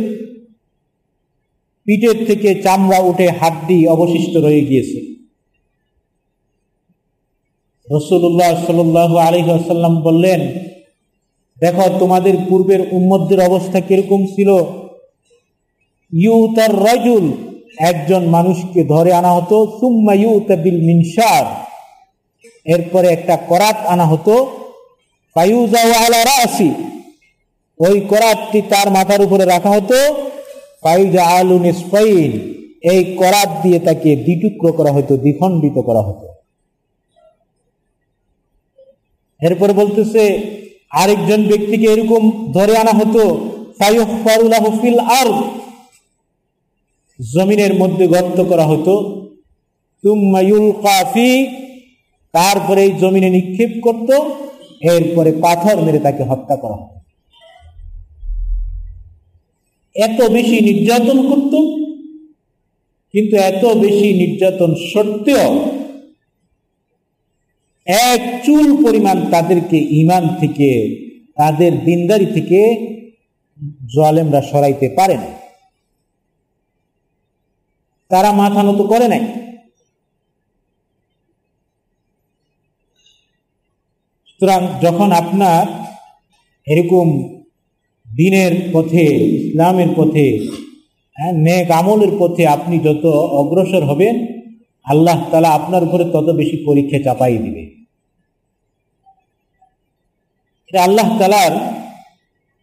[1.85, 5.10] পিঠের থেকে চামড়া উঠে হাড্ডি অবশিষ্ট রয়ে গিয়েছে।
[7.95, 8.79] রসুল্লাহ সাল
[9.17, 10.41] আলহাসাল্লাম বললেন,
[11.59, 14.49] দেখো, তোমাদের পূর্বের উম্মদের অবস্থা কীরকম ছিল?
[16.13, 17.31] ইউতার রজুল,
[17.77, 21.45] একজন মানুষকে ধরে আনা হতো, সুম্মা ইউতাবিল মিনসার
[22.65, 24.33] এরপরে একটা করাত আনা হতো
[25.35, 26.71] রাশি
[27.79, 29.99] ওই করাতটি তার মাথার উপরে রাখা হতো
[30.81, 32.31] পায়ুজা আলু নিসফাইন।
[32.81, 36.30] এই করাত দিয়ে তাকে দ্বিটুক্র করা হতো, দ্বিখণ্ডিত করা হতো।
[39.41, 40.23] এরপরে বলতেছে,
[41.01, 42.21] আরেকজন ব্যক্তিকে এরকম
[42.55, 43.23] ধরে আনা হতো
[45.19, 45.27] আর
[47.19, 48.93] জমিনের মধ্যে গর্ত করা হতো।
[50.03, 51.31] তুমায়ুল কাফি
[52.33, 54.09] তারপরে এই জমিনে নিক্ষেপ করত।
[54.93, 56.97] এরপরে পাথর মেরে তাকে হত্যা করা হতো।
[59.95, 61.53] এত বেশি নির্যাতন করত,
[63.13, 65.49] কিন্তু এত বেশি নির্যাতন সত্ত্বেও
[67.91, 70.69] এক চুল পরিমাণ তাদেরকে ইমান থেকে
[71.35, 72.59] তাদের দিনদারি থেকে
[73.95, 75.29] জলেমরা সরাইতে পারে না
[78.11, 79.23] তারা মাথা নত করে নাই।
[84.27, 85.63] সুতরাং যখন আপনার
[86.67, 87.07] এরকম
[88.07, 89.05] দিনের পথে
[89.37, 90.25] ইসলামের পথে
[91.15, 93.05] হ্যাঁ, নেক আমলের পথে আপনি যত
[93.39, 94.15] অগ্রসর হবেন
[94.85, 97.80] আল্লাহ তালা আপনার উপরে তত বেশি পরীক্ষা চাপাই দিবে।
[100.73, 101.51] এটা আল্লাহ তালার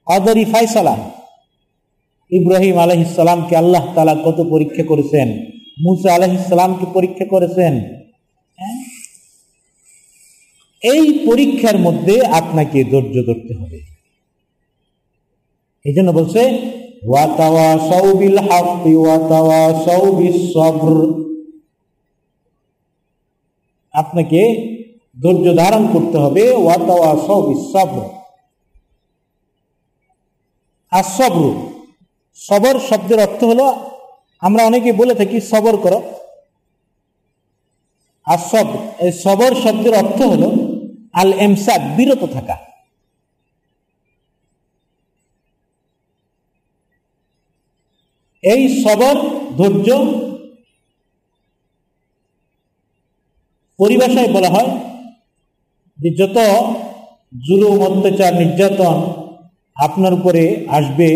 [0.06, 0.96] অদরি ফাইসালা
[2.30, 5.28] ইব্রাহিম আলহিসামকে আল্লাহ তালা কত পরীক্ষা করেছেন?
[5.80, 7.80] মুসা আলহিসামকে পরীক্ষা করেছেন?
[8.56, 8.84] হ্যাঁ?
[10.82, 13.82] এই পরীক্ষার মধ্যে আপনাকে ধৈর্য ধরতে হবে।
[15.84, 16.68] এই জন্য বলছে
[23.92, 24.68] আপনাকে
[25.18, 26.44] ধৈর্য ধারণ করতে হবে।
[30.92, 31.04] আর
[32.38, 33.66] সবর শব্দের অর্থ হলো,
[34.42, 36.00] আমরা অনেকে বলে থাকি সবর করো।
[38.26, 38.66] আর সব
[39.04, 40.48] এই সবর শব্দের অর্থ হলো
[41.20, 42.56] আল এমসাক বিরত থাকা।
[48.44, 49.16] এই সবর,
[49.58, 49.88] ধৈর্য
[53.78, 54.70] পরিভাষায় বলা হয়
[55.98, 56.38] যে যত
[57.46, 58.96] জুলুম, অত্যাচার, নির্যাতন
[59.76, 61.08] আপনার উপরে আসবে,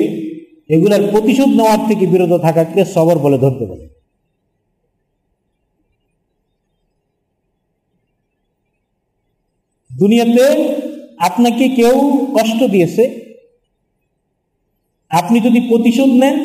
[0.71, 3.87] এগুলার প্রতিশোধ নেওয়ার থেকে বিরত থাকাকে সবর বলে ধরতে বলে
[9.91, 10.47] দুনিয়াতে
[11.19, 11.95] আপনাকে কেউ
[12.37, 13.05] কষ্ট দিয়েছে,
[15.11, 16.37] আপনি যদি প্রতিশোধ নেন,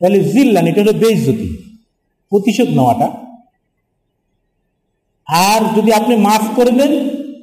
[0.00, 1.48] তাহলে জিল্লান, এটা হলো বেইজ্জতি।
[2.32, 3.23] প্রতিশোধ নেওয়াটা
[5.28, 6.92] আর যদি আপনি মাফ করে দেন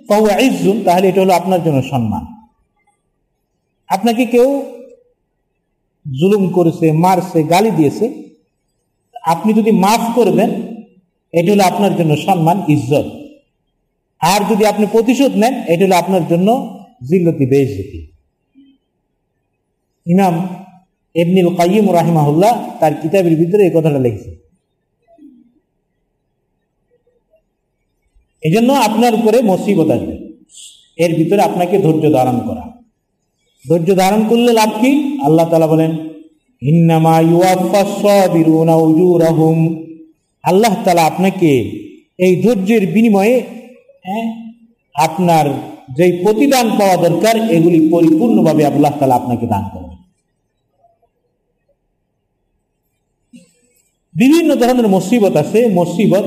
[0.09, 2.23] তাহু আইজুন তাহলে এটা হলো আপনার জন্য সম্মান।
[3.89, 4.49] আপনাকে কেউ
[6.05, 8.05] জুলুম করেছে, মারছে, গালি দিয়েছে,
[9.23, 10.51] আপনি যদি মাফ করে দেন,
[11.33, 13.07] এটা হলো আপনার জন্য সম্মান, ইজ্জত।
[14.21, 16.47] আর যদি আপনি প্রতিশোধ নেন, এটা হলো আপনার জন্য
[17.09, 17.99] জিল্লতি, বেইজ্জতি।
[20.05, 20.35] ইমাম
[21.15, 24.31] এবনিল কাইম রাহিমাহুল্লাহ তার কিতাবের ভিতরে এই কথাটা লিখছে
[28.43, 30.15] এই জন্য আপনার উপরে মসিবত আসবে।
[30.97, 32.63] এর ভিতরে আপনাকে ধৈর্য ধারণ করা।
[33.69, 35.19] ধৈর্য ধারণ করলে লাভ কি?
[35.23, 35.91] আল্লাহ তালা বলেন
[40.43, 41.51] আল্লাহ তালা আপনাকে
[42.17, 43.41] এই ধৈর্যের বিনিময়ে
[44.05, 44.27] হ্যাঁ,
[44.95, 45.45] আপনার
[45.97, 49.97] যে প্রতিদান পাওয়া দরকার এগুলি পরিপূর্ণভাবে আল্লাহ তালা আপনাকে দান করবেন।
[54.15, 56.23] বিভিন্ন ধরনের মুসিবত আছে। মুসিবত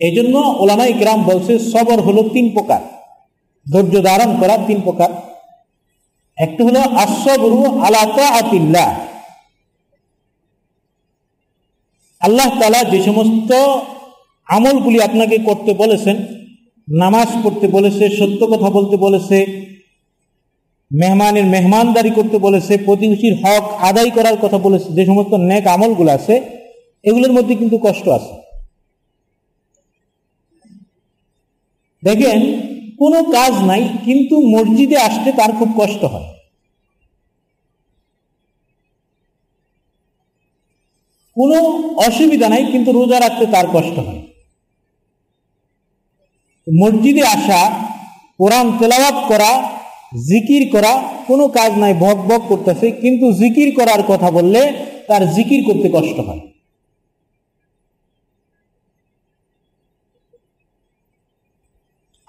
[0.00, 2.80] এই জন্য ওলামাই গ্রাম বলছে, সবর হলো তিন প্রকার।
[3.72, 5.10] ধৈর্য ধারণ করা তিন প্রকার।
[6.38, 8.86] একটি হলো আশ্বরু আলাতা আতিল্লা
[12.22, 13.50] আল্লাহ তালা যে সমস্ত
[14.46, 16.16] আমলগুলি আপনাকে করতে বলেছেন,
[16.88, 19.38] নামাজ পড়তে বলেছে, সত্য কথা বলতে বলেছে,
[20.92, 26.34] মেহমানের মেহমানদারি করতে বলেছে, প্রতিবেশীর হক আদায় করার কথা বলেছে, যে সমস্ত নেক আমলগুলো আছে,
[27.04, 28.47] এগুলোর মধ্যে কিন্তু কষ্ট আছে।
[32.02, 32.40] দেখেন,
[32.98, 36.28] কোনো কাজ নাই, কিন্তু মসজিদে আসতে তার খুব কষ্ট হয়।
[41.36, 41.58] কোনো
[42.06, 44.20] অসুবিধা নাই, কিন্তু রোজা রাখতে তার কষ্ট হয়।
[46.66, 47.60] মসজিদে আসা,
[48.38, 49.50] কোরআন তেলাওয়াত করা,
[50.28, 50.92] জিকির করা,
[51.26, 54.62] কোনো কাজ নাই ভক ভক করতেছে, কিন্তু জিকির করার কথা বললে
[55.08, 56.42] তার জিকির করতে কষ্ট হয়।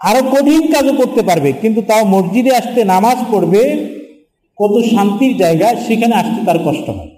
[0.01, 3.61] আরও কঠিন কাজও করতে পারবে, কিন্তু তাও মসজিদে আসতে নামাজ পড়বে,
[4.59, 7.11] কত শান্তির জায়গা, সেখানে আসতে তার কষ্ট হয়।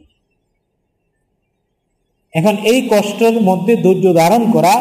[2.33, 4.73] এখন এই কষ্টের মধ্যে ধৈর্য ধারণ করা,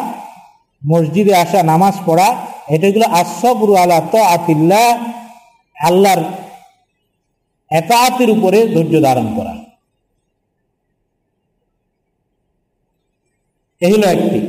[0.81, 2.27] মসজিদে আসা, নামাজ পড়া
[2.75, 4.83] এটাগুলো আশাবরু আল্লাহ তো আতিল্লা
[5.77, 6.21] আল্লাহর
[7.71, 9.53] একাতের উপরে ধৈর্য ধারণ করা।
[13.81, 14.39] এই হলো একটি।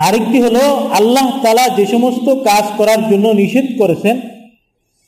[0.00, 0.64] আরেকটি হলো,
[0.98, 4.16] আল্লাহ তালা যে সমস্ত কাজ করার জন্য নিষেধ করেছেন,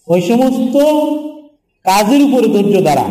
[0.09, 0.75] ওই সমস্ত
[1.85, 3.07] কাজের উপরে ধৈর্য দ্বারা।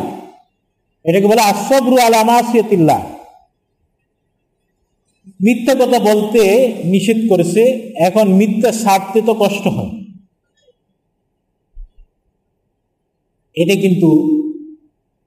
[1.05, 3.01] এটাকে বলে আশাবরু আলামাসিয়াতিল্লাহ
[5.45, 6.41] মিথ্যা কথা বলতে
[6.93, 7.63] নিষেধ করেছে,
[8.07, 9.91] এখন মিথ্যা ছাড়তে তো কষ্ট হয়।
[13.57, 14.09] এটা কিন্তু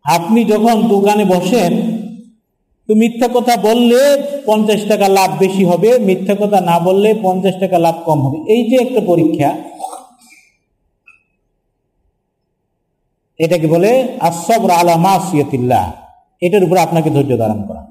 [0.05, 1.73] আপনি যখন দোকানে বসেন
[2.89, 4.01] তো মিথ্যা কথা বললে
[4.49, 8.63] পঞ্চাশ টাকা লাভ বেশি হবে, মিথ্যা কথা না বললে পঞ্চাশ টাকা লাভ কম হবে। এই
[8.71, 9.51] যে একটা পরীক্ষা,
[13.41, 13.91] এটাকে বলে
[14.29, 15.85] আসবর আলা মাসিয়তিল্লাহ।
[16.43, 17.83] এটার উপরে আপনাকে ধৈর্য ধারণ করা।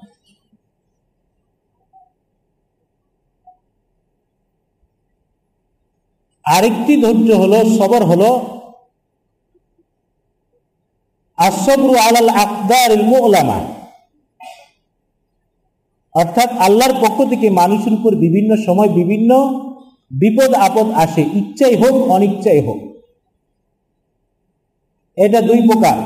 [6.46, 8.30] আরেকটি ধৈর্য হলো, সবর হলো
[11.38, 13.60] আসবরু আলাল আকদার মোলামা
[16.14, 19.30] অর্থাৎ আল্লাহর পক্ষ থেকে মানুষের উপর বিভিন্ন সময় বিভিন্ন
[20.12, 22.78] বিপদ, আপদ আসে। ইচ্ছাই হোক, অনিচ্ছাই হোক।
[25.18, 25.98] এটা দুই প্রকার।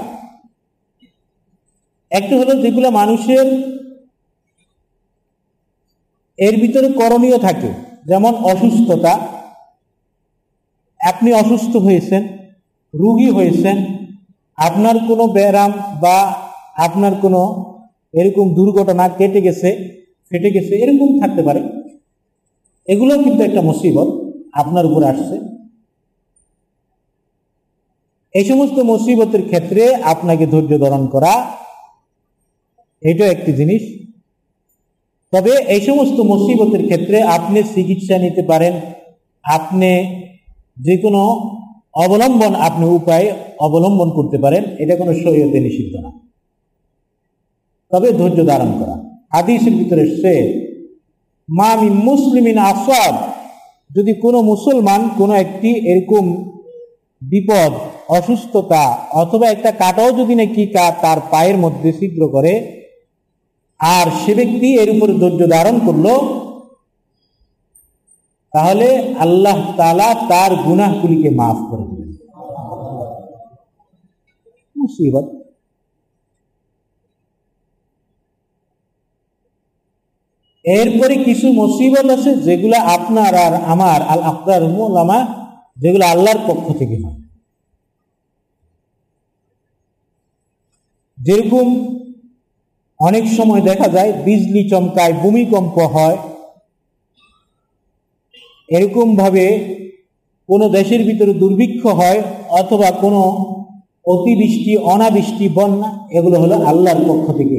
[2.11, 3.77] একটি হলো যেগুলো মানুষের
[6.37, 7.69] এর ভিতরে করণীয় থাকে।
[8.05, 9.19] যেমন অসুস্থতা।
[10.99, 12.27] আপনি অসুস্থ হয়েছেন,
[12.93, 13.85] রুগী হয়েছেন,
[14.58, 16.33] আপনার কোনো ব্যায়াম বা
[16.77, 17.73] আপনার কোনো
[18.19, 19.69] এরকম দুর্ঘটনা কেটে গেছে,
[20.29, 21.61] ফেটে গেছে, এরকম থাকতে পারে।
[22.87, 24.07] এগুলো কিন্তু একটা মুসিবত
[24.53, 25.39] আপনার উপর আসছে।
[28.33, 31.51] এই সমস্ত মুসিবতের ক্ষেত্রে আপনাকে ধৈর্য ধারণ করা,
[33.01, 34.07] এটা একটি জিনিস।
[35.31, 38.73] তবে এই সমস্ত মুসিবতের ক্ষেত্রে আপনি চিকিৎসা নিতে পারেন।
[39.43, 39.91] আপনি
[40.77, 41.21] যে কোনো
[41.93, 46.27] অবলম্বন, আপনি উপায় অবলম্বন করতে পারেন। এটা কোনো শরীয়তে নিষিদ্ধ না।
[47.92, 48.96] তবে ধৈর্য ধারণ করা।
[49.33, 50.35] হাদিসের ভিতরে সে
[51.50, 53.15] মামি মুসলিমিন আসাদ।
[53.96, 56.25] যদি কোনো মুসলমান কোনো একটি এরকম
[57.21, 57.71] বিপদ,
[58.10, 58.83] অসুস্থতা
[59.13, 60.63] অথবা একটা কাটাও যদি নাকি
[61.02, 62.54] তার পায়ের মধ্যে ছিদ্র করে,
[63.79, 66.08] আর সে ব্যক্তি এর উপর ধৈর্য ধারণ করল,
[68.54, 68.88] তাহলে
[69.19, 72.12] আল্লাহ তালা তার গুনাহগুলিকে মাফ করে দেবেন।
[74.75, 75.37] মুসিবত।
[80.67, 85.19] এরপরে কিছু মুসিবত আছে যেগুলো আপনার আর আমার আল আপনার মোলামা
[85.77, 87.19] যেগুলো আল্লাহর পক্ষ থেকে হয়।
[91.17, 91.67] যেরকম
[92.99, 96.17] অনেক সময় দেখা যায়, বিজলি চমকায়, ভূমিকম্প হয়।
[98.69, 99.45] এরকমভাবে
[100.49, 103.21] কোনো দেশের ভিতরে দুর্ভিক্ষ হয় অথবা কোনো
[104.05, 107.57] অতিবৃষ্টি, অনাবৃষ্টি, বন্যা, এগুলো হলো আল্লাহর পক্ষ থেকে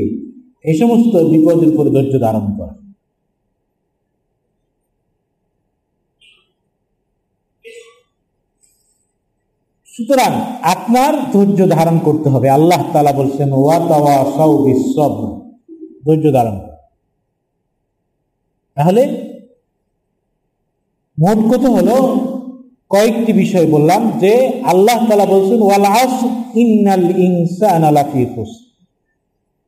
[0.64, 2.87] এই সমস্ত বিপদের উপরে ধৈর্য ধারণ করে।
[9.98, 10.32] সুতরাং
[10.74, 14.14] আপনার ধৈর্য ধারণ করতে হবে। আল্লাহ তালা বলছেন, ওয়া তাওয়া
[14.96, 15.12] সব
[16.06, 16.56] ধৈর্য ধারণ
[18.76, 19.02] তাহলে
[21.18, 21.96] মোট কথা হলো,
[22.94, 24.32] কয়েকটি বিষয় বললাম যে
[24.72, 26.14] আল্লাহ তালা বলছেন ওয়ালাস
[26.62, 27.82] ইন্নাল ইনসান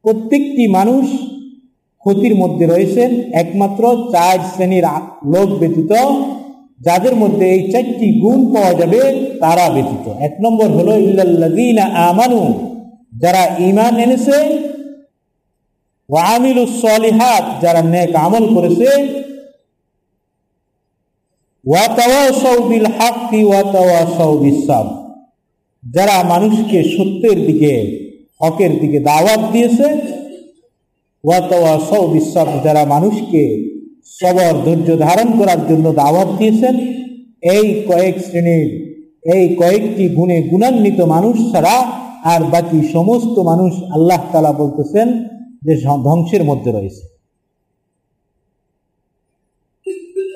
[0.05, 1.05] প্রত্যেকটি মানুষ
[2.03, 3.11] ক্ষতির মধ্যে রয়েছেন,
[3.43, 4.87] একমাত্র চার শ্রেণির
[5.33, 5.93] লোক ব্যতীত
[6.81, 9.01] যাদের মধ্যে এই চারটি গুণ পাওয়া যাবে,
[9.41, 10.93] তারা ব্যতীত। এক নম্বর হলো
[12.09, 12.43] আমানু,
[13.23, 14.39] যারা ইমান এনেছে,
[16.09, 16.39] ওয়া
[16.83, 18.91] সলিহাত, যারা নেক আমল করেছে,
[21.67, 21.87] ওয়া
[25.95, 27.75] যারা মানুষকে সত্যের দিকে,
[28.41, 29.89] হকের দিকে দাওয়াত দিয়েছে,
[31.25, 33.43] ওয়া তাওয়াসাউ বিসাব যারা মানুষকে
[34.21, 36.75] সবর ধৈর্য ধারণ করার জন্য দাওয়াত দিয়েছেন।
[37.55, 38.69] এই কয়েক শ্রেণির,
[39.35, 41.77] এই কয়েকটি গুণে গুণান্বিত মানুষ ছাড়া
[42.33, 45.09] আর বাকি সমস্ত মানুষ আল্লাহ তালা বলতেছেন
[45.67, 45.75] যে
[46.07, 47.05] ধ্বংসের মধ্যে রয়েছে।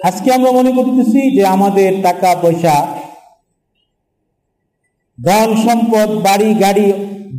[0.04, 2.74] আজকে আমরা মনে করতেছি যে আমাদের টাকা পয়সা
[5.18, 6.88] ধন সম্পদ, বাড়ি, গাড়ি,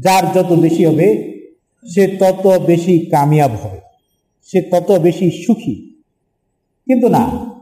[0.06, 1.08] যার যত বেশি হবে,
[1.86, 3.80] সে তত বেশি কামিয়াব হবে,
[4.50, 5.76] সে তত বেশি সুখী।
[6.88, 7.56] কিন্তু না।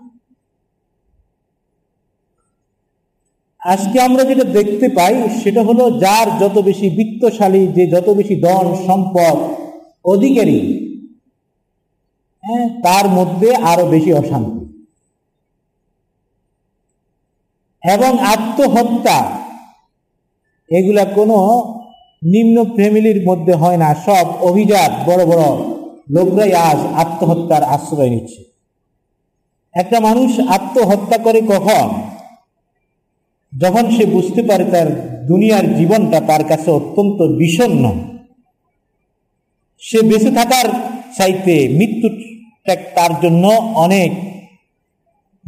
[3.61, 8.75] আজকে আমরা যেটা দেখতে পাই, সেটা হলো যার যত বেশি বিত্তশালী, যে যত বেশি ধন,
[8.87, 9.37] সম্পদ,
[10.05, 10.83] অধিকারী
[12.43, 14.63] হ্যাঁ তার মধ্যে আরও বেশি অশান্তি।
[17.83, 19.17] এবং আত্মহত্যা,
[20.69, 21.37] এগুলা কোনো
[22.23, 25.43] নিম্ন ফ্যামিলির মধ্যে হয় না। সব অভিজাত বড় বড়
[26.09, 28.52] লোকরাই আজ আত্মহত্যার আশ্রয় নিচ্ছে।
[29.75, 31.87] একটা মানুষ আত্মহত্যা করে কখন?
[33.57, 34.87] যখন সে বুঝতে পারে তার
[35.27, 37.83] দুনিয়ার জীবনটা তার কাছে অত্যন্ত বিষণ্ন
[39.81, 40.69] সে বেঁচে থাকার
[41.17, 42.07] চাইতে মৃত্যু
[42.95, 44.11] তার জন্য অনেক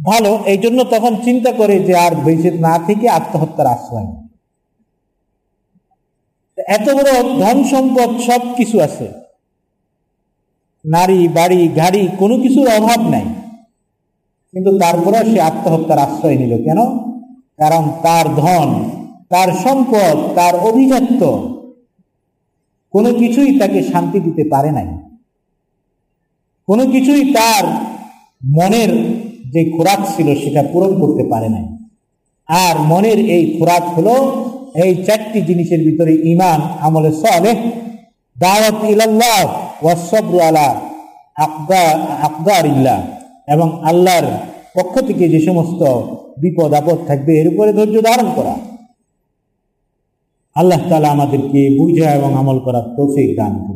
[0.04, 4.08] ভালো। এই জন্য তখন চিন্তা করে যে আর বেঁচে না থেকে আত্মহত্যার আশ্রয়
[6.68, 9.08] এত বড় ধন সম্পদ সব কিছু আছে।
[10.84, 13.24] নারী, বাড়ি, গাড়ি কোনো কিছুর অভাব নাই।
[14.56, 16.80] কিন্তু তারপরে সে আত্মহত্যার আশ্রয় নিল। কেন?
[17.56, 18.68] কারণ তার ধন,
[19.28, 21.20] তার সম্পদ, তার অভিজাত্য
[22.94, 24.88] কোনো কিছুই তাকে শান্তি দিতে পারে নাই।
[26.68, 27.64] কোনো কিছুই তার
[28.42, 28.92] মনের
[29.50, 31.66] যে খোরাক ছিল সেটা পূরণ করতে পারে নাই।
[32.48, 34.14] আর মনের এই খোরাক হলো
[34.74, 37.52] এই চারটি জিনিসের ভিতরে ইমান আমলে সলে
[38.36, 39.40] দাওয়াত ইলাল্লাহ
[39.82, 40.68] ওয়াসবরু আলা
[42.22, 42.98] আকদার ইল্লাহ
[43.48, 44.26] এবং আল্লাহর
[44.74, 45.80] পক্ষ থেকে যে সমস্ত
[46.38, 48.54] বিপদ, আপদ থাকবে, এর উপরে ধৈর্য ধারণ করা।
[50.56, 53.75] আল্লাহ তালা আমাদেরকে বুঝা এবং আমল করার তৌফিক দান করে